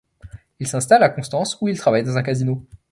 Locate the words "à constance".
1.03-1.59